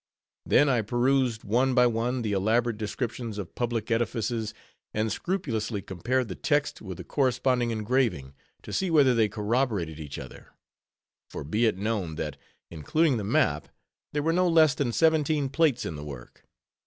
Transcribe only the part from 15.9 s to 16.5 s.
the work.